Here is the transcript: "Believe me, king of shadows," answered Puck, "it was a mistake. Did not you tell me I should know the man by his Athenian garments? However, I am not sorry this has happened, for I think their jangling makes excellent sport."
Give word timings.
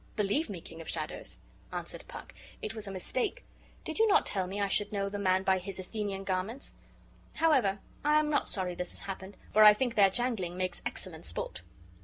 "Believe 0.15 0.49
me, 0.49 0.61
king 0.61 0.81
of 0.81 0.89
shadows," 0.89 1.37
answered 1.71 2.05
Puck, 2.07 2.33
"it 2.59 2.73
was 2.73 2.87
a 2.87 2.91
mistake. 2.91 3.45
Did 3.83 3.99
not 4.07 4.19
you 4.27 4.33
tell 4.33 4.47
me 4.47 4.59
I 4.59 4.67
should 4.67 4.91
know 4.91 5.09
the 5.09 5.19
man 5.19 5.43
by 5.43 5.59
his 5.59 5.77
Athenian 5.77 6.23
garments? 6.23 6.73
However, 7.35 7.77
I 8.03 8.17
am 8.19 8.27
not 8.27 8.47
sorry 8.47 8.73
this 8.73 8.89
has 8.89 9.01
happened, 9.05 9.37
for 9.53 9.63
I 9.63 9.75
think 9.75 9.93
their 9.93 10.09
jangling 10.09 10.57
makes 10.57 10.81
excellent 10.87 11.25
sport." 11.25 11.61